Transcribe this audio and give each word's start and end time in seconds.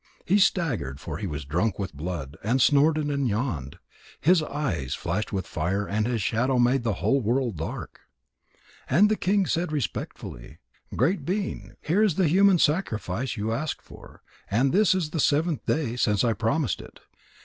He 0.25 0.39
staggered, 0.39 0.99
for 0.99 1.19
he 1.19 1.27
was 1.27 1.45
drunk 1.45 1.77
with 1.77 1.93
blood, 1.93 2.35
and 2.43 2.59
snorted 2.59 3.05
and 3.11 3.27
yawned. 3.27 3.77
His 4.19 4.41
eyes 4.41 4.95
flashed 4.95 5.29
fire 5.29 5.87
and 5.87 6.07
his 6.07 6.23
shadow 6.23 6.57
made 6.57 6.81
the 6.81 6.95
whole 7.05 7.21
world 7.21 7.57
dark. 7.57 7.99
And 8.89 9.09
the 9.11 9.15
king 9.15 9.45
said 9.45 9.71
respectfully: 9.71 10.57
"Great 10.95 11.23
being, 11.23 11.75
here 11.81 12.01
is 12.01 12.15
the 12.15 12.27
human 12.27 12.57
sacrifice 12.57 13.37
you 13.37 13.51
asked 13.51 13.83
for, 13.83 14.23
and 14.49 14.73
this 14.73 14.95
is 14.95 15.11
the 15.11 15.19
seventh 15.19 15.67
day 15.67 15.95
since 15.97 16.23
I 16.23 16.33
promised 16.33 16.81
it. 16.81 17.01